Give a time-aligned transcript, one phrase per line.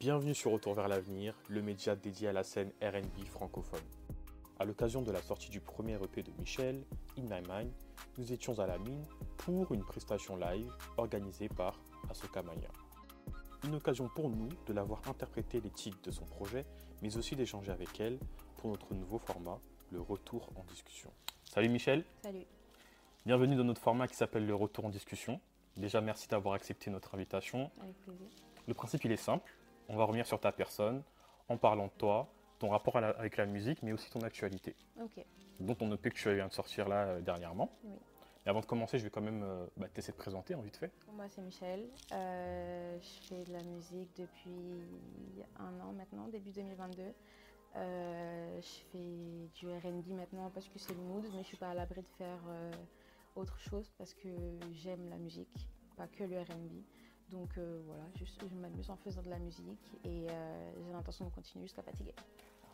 [0.00, 3.84] Bienvenue sur Retour vers l'avenir, le média dédié à la scène RB francophone.
[4.58, 6.82] À l'occasion de la sortie du premier EP de Michel,
[7.18, 7.70] In My Mind,
[8.16, 9.04] nous étions à la mine
[9.36, 11.78] pour une prestation live organisée par
[12.08, 12.70] Asoka Maya.
[13.66, 16.64] Une occasion pour nous de la voir interpréter les titres de son projet,
[17.02, 18.18] mais aussi d'échanger avec elle
[18.56, 19.58] pour notre nouveau format,
[19.92, 21.12] le retour en discussion.
[21.44, 22.46] Salut Michel, Salut.
[23.26, 25.42] bienvenue dans notre format qui s'appelle le retour en discussion.
[25.76, 27.70] Déjà merci d'avoir accepté notre invitation.
[27.82, 28.28] Avec plaisir.
[28.66, 29.52] Le principe il est simple,
[29.90, 31.02] on va revenir sur ta personne
[31.48, 34.76] en parlant de toi, ton rapport à la- avec la musique, mais aussi ton actualité,
[35.02, 35.24] Ok.
[35.58, 37.70] dont on EP que tu viens de sortir là euh, dernièrement.
[37.84, 37.96] Oui.
[38.46, 40.76] Et avant de commencer, je vais quand même euh, bah, t'essayer de présenter en vite
[40.76, 40.92] fait.
[41.12, 41.88] Moi, c'est Michel.
[42.12, 44.84] Euh, je fais de la musique depuis
[45.58, 47.02] un an maintenant, début 2022.
[47.76, 51.70] Euh, je fais du RB maintenant parce que c'est le mood, mais je suis pas
[51.70, 52.38] à l'abri de faire
[53.36, 54.28] autre chose parce que
[54.72, 56.82] j'aime la musique, pas que le RB.
[57.30, 61.30] Donc euh, voilà, je m'amuse en faisant de la musique et euh, j'ai l'intention de
[61.30, 62.14] continuer jusqu'à fatiguer.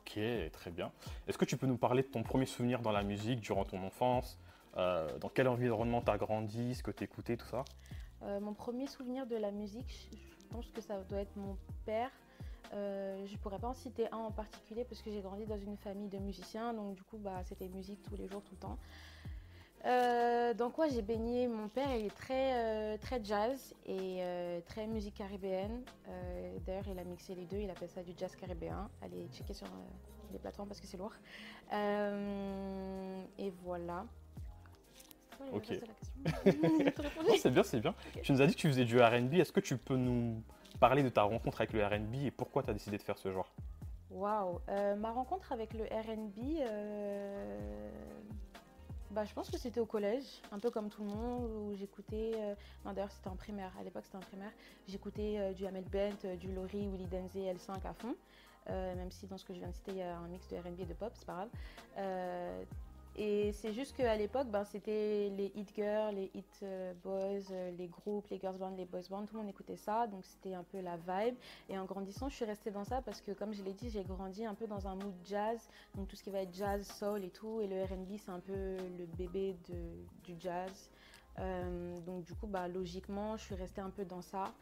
[0.00, 0.18] Ok,
[0.52, 0.92] très bien.
[1.26, 3.82] Est-ce que tu peux nous parler de ton premier souvenir dans la musique durant ton
[3.82, 4.38] enfance?
[4.76, 7.64] Euh, Dans quel environnement tu as grandi, ce que tu écoutais, tout ça?
[8.40, 12.10] Mon premier souvenir de la musique, je pense que ça doit être mon père.
[12.72, 15.58] Euh, je ne pourrais pas en citer un en particulier parce que j'ai grandi dans
[15.58, 18.60] une famille de musiciens, donc du coup bah, c'était musique tous les jours, tout le
[18.60, 18.78] temps.
[19.86, 24.60] Euh, dans quoi j'ai baigné Mon père il est très, euh, très jazz et euh,
[24.66, 25.82] très musique caribéenne.
[26.66, 28.88] D'ailleurs il a mixé les deux, il appelle ça du jazz caribéen.
[29.02, 29.66] Allez checker sur
[30.32, 31.12] les plateformes parce que c'est lourd.
[33.38, 34.06] Et voilà.
[35.52, 35.66] Ok.
[37.38, 37.94] c'est bien, c'est bien.
[38.22, 39.34] Tu nous as dit que tu faisais du RB.
[39.34, 40.42] Est-ce que tu peux nous
[40.80, 43.30] parler de ta rencontre avec le RB et pourquoi tu as décidé de faire ce
[43.30, 43.52] genre?
[44.10, 44.60] Waouh,
[44.96, 46.62] ma rencontre avec le RB,
[49.14, 52.32] bah, je pense que c'était au collège, un peu comme tout le monde, où j'écoutais,
[52.34, 54.50] euh, non d'ailleurs c'était en primaire, à l'époque c'était en primaire,
[54.88, 58.16] j'écoutais euh, du Hamel Bent, euh, du Laurie, Willy Denzé, L5 à fond,
[58.66, 60.56] même si dans ce que je viens de citer il y a un mix de
[60.56, 61.46] RB et de pop, c'est pas
[61.94, 62.66] grave.
[63.16, 67.70] Et c'est juste qu'à l'époque, ben, c'était les hit girls, les hit euh, boys, euh,
[67.78, 70.54] les groupes, les girls bands, les boys bands, tout le monde écoutait ça, donc c'était
[70.54, 71.36] un peu la vibe.
[71.68, 74.02] Et en grandissant, je suis restée dans ça parce que, comme je l'ai dit, j'ai
[74.02, 77.22] grandi un peu dans un mood jazz, donc tout ce qui va être jazz, soul
[77.22, 77.60] et tout.
[77.60, 79.56] Et le RB, c'est un peu le bébé
[80.24, 80.90] du jazz.
[81.38, 84.52] Euh, donc, du coup, bah, logiquement, je suis restée un peu dans ça.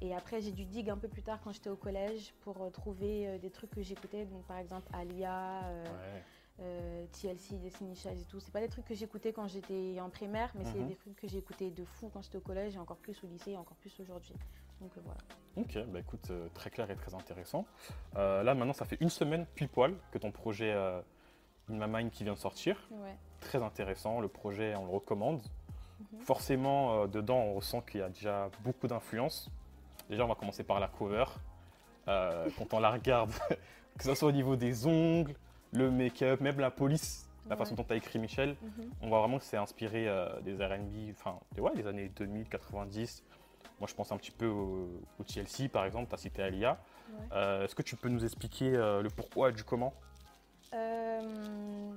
[0.00, 3.38] Et après, j'ai dû dig un peu plus tard quand j'étais au collège pour trouver
[3.38, 4.24] des trucs que j'écoutais.
[4.24, 5.62] Donc, par exemple, Alia.
[5.62, 6.22] Ouais.
[6.60, 8.40] Euh, TLC, Destiny Child et tout.
[8.40, 10.88] C'est pas des trucs que j'écoutais quand j'étais en primaire, mais c'est Mhm.
[10.88, 13.52] des trucs que j'écoutais de fou quand j'étais au collège et encore plus au lycée
[13.52, 14.34] et encore plus aujourd'hui.
[14.80, 15.20] Donc euh, voilà.
[15.56, 17.64] Ok, bah écoute, euh, très clair et très intéressant.
[18.14, 21.02] Là, maintenant, ça fait une semaine pile poil que ton projet In
[21.74, 22.88] My Mind qui vient de sortir.
[22.90, 23.16] Ouais.
[23.40, 25.40] Très intéressant, le projet, on le recommande.
[26.12, 26.20] Mhm.
[26.20, 29.50] Forcément, dedans, on ressent qu'il y a déjà beaucoup d'influence.
[30.10, 31.24] Déjà, on va commencer par la cover.
[32.06, 33.30] Quand on la regarde,
[33.98, 35.34] que ce soit au niveau des ongles,
[35.72, 38.90] le make-up, même la police, la façon dont tu as écrit Michel, Mhm.
[39.02, 42.48] on voit vraiment que c'est inspiré euh, des RB, enfin, des- ouais, des années 2000,
[42.48, 43.22] 90.
[43.80, 46.78] Moi, je pense un petit peu au, au TLC, par exemple, tu as cité Alia.
[47.12, 47.18] Ouais.
[47.32, 49.94] Euh, Est-ce que tu peux nous expliquer euh, le pourquoi du comment?
[50.74, 51.92] Euh,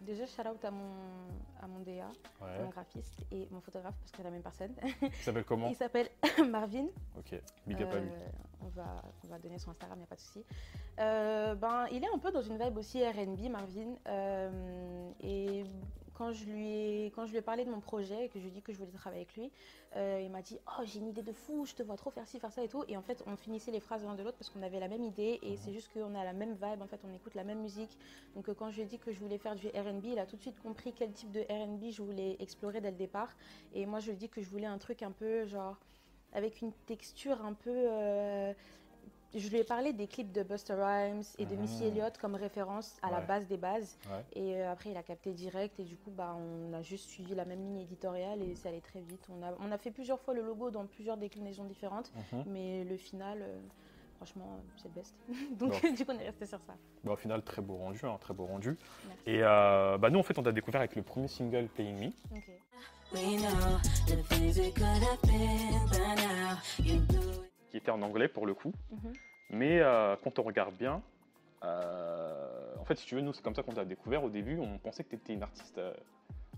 [0.00, 0.90] déjà, shout out à mon,
[1.62, 2.08] à mon DA,
[2.40, 2.58] Ouais.
[2.62, 4.74] mon graphiste et mon photographe parce que c'est la même personne.
[5.02, 5.68] Il s'appelle comment?
[5.68, 6.08] Il s'appelle
[6.50, 6.86] Marvin.
[7.18, 8.10] Ok, big up à lui.
[8.64, 10.44] On, va, on va donner son Instagram, il n'y a pas de souci.
[11.00, 13.94] Euh, ben, il est un peu dans une vibe aussi RB, Marvin.
[14.08, 15.64] Euh, et
[16.14, 18.50] quand je, lui ai, quand je lui parlé de mon projet et que je lui
[18.50, 19.50] ai dit que je voulais travailler avec lui,
[19.96, 22.26] euh, il m'a dit Oh, j'ai une idée de fou, je te vois trop faire
[22.26, 22.84] ci, faire ça et tout.
[22.88, 25.02] Et en fait, on finissait les phrases l'un de l'autre parce qu'on avait la même
[25.02, 27.60] idée et c'est juste qu'on a la même vibe, en fait, on écoute la même
[27.60, 27.98] musique.
[28.34, 30.36] Donc, quand je lui ai dit que je voulais faire du RB, il a tout
[30.36, 33.34] de suite compris quel type de RB je voulais explorer dès le départ.
[33.72, 35.78] Et moi, je lui ai dit que je voulais un truc un peu genre
[36.34, 37.70] avec une texture un peu.
[37.70, 38.52] euh,
[39.36, 41.86] je lui ai parlé des clips de Buster Rhymes et de Missy Ah.
[41.88, 43.98] Elliott comme référence à la base des bases.
[44.08, 44.24] Ouais.
[44.40, 45.80] Et euh, après, il a capté direct.
[45.80, 48.80] Et du coup, bah, on a juste suivi la même ligne éditoriale et ça allait
[48.80, 49.26] très vite.
[49.28, 52.12] On a, on a fait plusieurs fois le logo dans plusieurs déclinaisons différentes.
[52.32, 52.44] Mhm.
[52.46, 53.58] Mais le final, euh,
[54.18, 55.16] franchement, c'est le best.
[55.58, 55.92] Donc, Bon.
[55.96, 56.74] du coup, on est resté sur ça.
[57.02, 58.78] Bah, au final, très beau rendu, hein, très beau rendu.
[59.08, 59.22] Merci.
[59.30, 62.36] Et bah, nous, en fait, on t'a découvert avec le premier single Playing Me.
[62.36, 62.50] Ok.
[63.14, 63.78] We know
[64.08, 66.58] the things we could have been by now.
[66.78, 67.52] You blew it.
[67.70, 68.72] qui était en anglais pour le coup.
[68.90, 69.12] Mhm.
[69.50, 71.00] Mais euh, quand on regarde bien,
[71.64, 74.24] euh, en fait, si tu veux, nous, c'est comme ça qu'on t'a découvert.
[74.24, 75.92] Au début, on pensait que tu étais une artiste euh,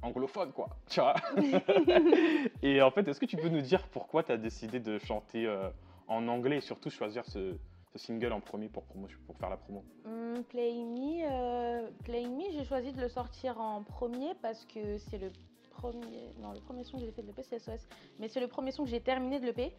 [0.02, 0.68] anglophone, quoi.
[0.88, 1.14] Tu vois
[2.62, 5.46] Et en fait, est-ce que tu peux nous dire pourquoi tu as décidé de chanter
[5.46, 5.68] euh,
[6.08, 7.56] en anglais et surtout choisir ce,
[7.92, 9.84] ce single en premier pour, promo- pour faire la promo?
[10.04, 14.98] Hum, Playing Me, euh, Playing Me, j'ai choisi de le sortir en premier parce que
[14.98, 15.30] c'est le
[15.76, 17.86] premier, non, le premier son que j'ai fait de l'EP, c'est SOS,
[18.18, 19.72] mais c'est le premier son que j'ai terminé de l'EP.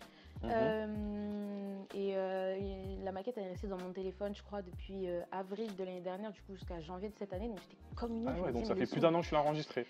[0.43, 0.49] Mhm.
[0.51, 5.07] Euh, et, euh, et la maquette elle est restée dans mon téléphone, je crois, depuis
[5.07, 7.47] euh, avril de l'année dernière, du coup jusqu'à janvier de cette année.
[7.47, 9.33] Donc j'étais comme une Ah je ouais, donc ça fait plus d'un an que tu
[9.33, 9.85] l'as enregistré.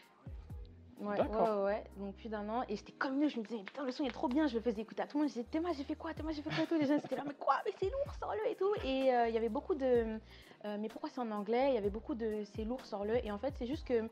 [0.99, 2.63] Ouais, ouais, ouais, donc plus d'un an.
[2.69, 4.55] Et j'étais comme une ouf, je me disais, putain, le son est trop bien, je
[4.55, 5.29] le faisais écouter à tout le monde.
[5.29, 6.75] Je disais, Théma, j'ai fait quoi Théma, j'ai fait quoi et tout.
[6.75, 8.73] Les gens étaient là, mais quoi Mais c'est lourd, sors-le et tout.
[8.83, 9.85] Et euh, il y avait beaucoup de.
[9.85, 11.67] euh, mais pourquoi c'est en anglais?
[11.69, 13.23] Il y avait beaucoup de c'est lourd, sors-le.
[13.23, 14.09] Et en fait, c'est juste que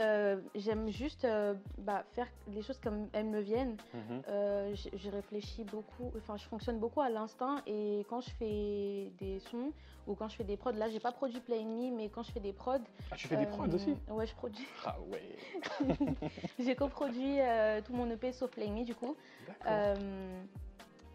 [0.00, 3.76] euh, j'aime juste euh, bah, faire les choses comme elles me viennent.
[3.94, 4.22] Mhm.
[4.28, 9.40] Euh, je réfléchis beaucoup, enfin je fonctionne beaucoup à l'instinct et quand je fais des
[9.50, 9.72] sons
[10.06, 12.32] ou quand je fais des prods, là j'ai pas produit Play Me mais quand je
[12.32, 12.78] fais des prods,
[13.10, 13.94] Ah, tu fais des prods aussi?
[14.08, 14.66] Ouais, je produis.
[14.84, 15.36] Ah ouais,
[16.58, 17.38] j'ai coproduit
[17.84, 19.16] tout mon EP sauf Play Me du coup.
[19.46, 19.96] d'accord.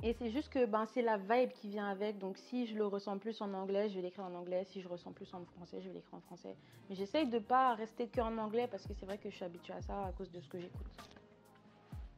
[0.03, 2.19] Et c'est juste que ben, c'est la vibe qui vient avec.
[2.19, 4.63] Donc si je le ressens plus en anglais, je vais l'écrire en anglais.
[4.65, 6.55] Si je ressens plus en français, je vais l'écrire en français.
[6.89, 9.45] Mais j'essaye de pas rester que en anglais parce que c'est vrai que je suis
[9.45, 10.85] habituée à ça à cause de ce que j'écoute.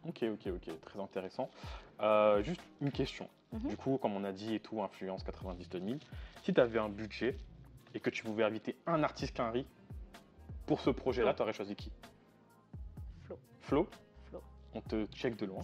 [0.08, 1.50] Ok, ok, ok, très intéressant.
[2.00, 3.28] Euh, juste une question.
[3.54, 3.70] Mhm.
[3.70, 6.00] Du coup, comme on a dit et tout, influence 90-2000,
[6.44, 7.36] si tu avais un budget
[7.94, 9.66] et que tu pouvais inviter un artiste qu'un riz
[10.66, 11.92] pour ce projet-là, tu aurais choisi qui?
[13.24, 13.38] Flo.
[13.62, 13.88] Flo?
[14.26, 14.42] Flo.
[14.74, 15.64] On te check de loin.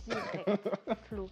[1.03, 1.29] Flo.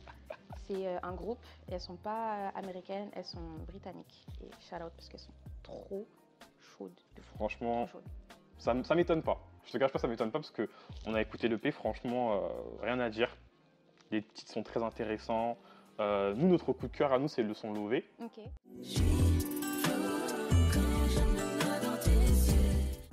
[0.73, 1.39] C'est euh, un groupe
[1.69, 4.25] et elles sont pas euh, américaines, elles sont britanniques.
[4.41, 5.33] Et shout out parce qu'elles sont
[5.63, 6.07] trop
[6.77, 6.91] chaudes.
[7.17, 7.21] de.
[7.35, 8.09] Franchement, Trop chaudes.
[8.57, 9.37] ça, ça m'étonne pas.
[9.65, 10.69] Je te cache pas, ça m'étonne pas parce que
[11.05, 12.47] on a écouté l'EP, franchement, euh,
[12.81, 13.35] rien à dire.
[14.11, 15.57] Les titres sont très intéressants.
[15.99, 18.09] Euh, nous, notre coup de cœur à nous, c'est le son Lové.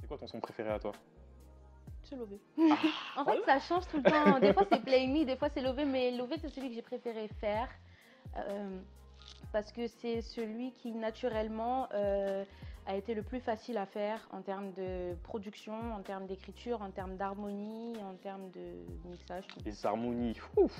[0.01, 0.93] C'est quoi ton son préféré à toi?
[2.09, 2.39] C'est Lové.
[2.59, 4.39] Ah, en fait, ça change tout le temps.
[4.41, 5.85] Des fois, c'est Play Me, des fois, c'est Lové.
[5.85, 7.69] Mais Lové, c'est celui que j'ai préféré faire.
[8.37, 8.79] euh,
[9.53, 12.45] parce que c'est celui qui, naturellement, euh,
[12.87, 16.91] a été le plus facile à faire en termes de production, en termes d'écriture, en
[16.91, 19.45] termes d'harmonie, en termes de mixage.
[19.65, 20.75] Les harmonies, ouf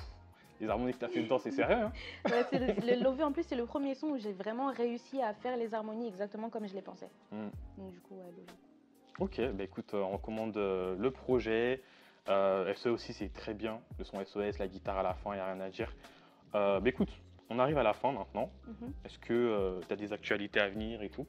[0.61, 1.77] Les harmonies que tu as fait dedans, c'est sérieux.
[1.77, 1.93] Hein?
[2.31, 5.21] Ouais, c'est le, le Lové, en plus, c'est le premier son où j'ai vraiment réussi
[5.23, 7.11] à faire les harmonies exactement comme je les pensais.
[7.31, 7.49] Mm.
[7.79, 8.53] Donc, du coup, ouais, Lové.
[9.21, 11.83] Ok, bah écoute, euh, on recommande euh, le projet.
[12.29, 13.81] Euh, SE aussi, c'est très bien.
[13.99, 15.93] Le son SOS, la guitare à la fin, il n'y a rien à dire.
[16.55, 17.11] Euh, bah écoute,
[17.51, 18.51] on arrive à la fin maintenant.
[18.67, 18.93] Mhm.
[19.05, 21.27] Est-ce que tu as des actualités à venir et tout?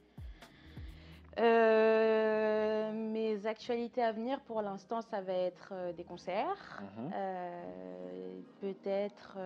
[1.40, 6.82] Euh, mes actualités à venir, pour l'instant, ça va être euh, des concerts.
[6.98, 7.12] Mhm.
[7.16, 9.38] Euh, peut-être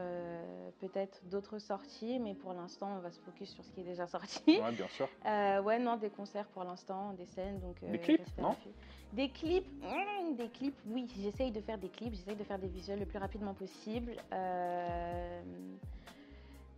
[0.79, 4.07] peut-être d'autres sorties, mais pour l'instant, on va se focus sur ce qui est déjà
[4.07, 4.59] sorti.
[4.59, 5.07] Ouais, bien sûr.
[5.63, 7.59] Ouais, non, des concerts pour l'instant, des scènes.
[7.59, 8.55] Donc, Des clips, non.
[9.13, 9.67] Des clips,
[10.35, 13.19] des clips, oui, j'essaye de faire des clips, j'essaye de faire des visuels le plus
[13.19, 14.15] rapidement possible.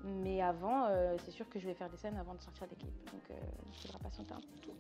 [0.06, 2.75] Mais avant, euh, c'est sûr que je vais faire des scènes avant de sortir des
[2.75, 3.12] clips.
[3.12, 3.34] Donc, euh,
[3.68, 4.74] il faudra patienter un tout petit peu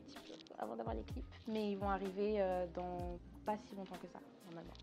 [0.59, 1.25] avant d'avoir les clips.
[1.47, 4.73] Mais ils vont arriver euh, dans pas si longtemps que ça, normalement.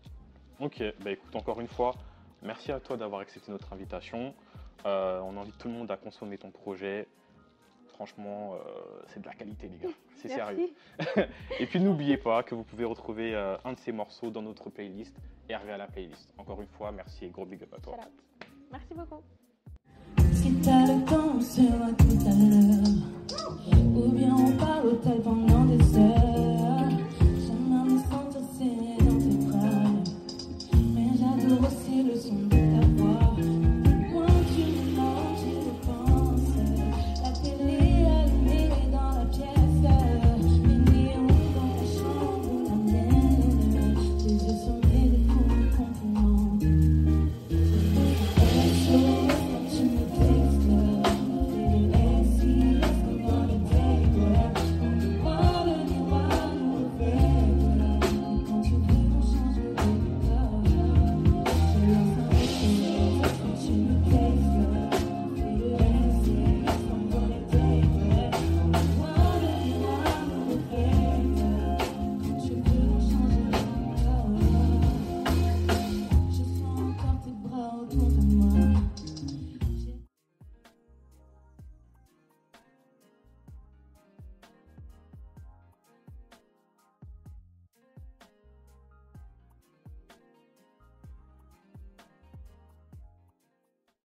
[0.59, 1.95] Ok, bah écoute, encore une fois,
[2.41, 4.33] merci à toi d'avoir accepté notre invitation.
[4.85, 7.07] On invite tout le monde à consommer ton projet.
[7.87, 8.55] Franchement,
[9.07, 9.93] c'est de la qualité, les gars.
[10.17, 10.69] C'est sérieux.
[11.59, 15.15] Et puis n'oubliez pas que vous pouvez retrouver un de ces morceaux dans notre playlist,
[15.49, 16.33] Hervé à la playlist.
[16.37, 17.97] Encore une fois, merci et gros big up à toi.
[18.71, 19.23] Merci beaucoup.
[20.63, 21.41] Si t'as le temps,